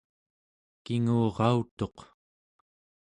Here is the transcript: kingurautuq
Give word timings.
kingurautuq 0.83 1.97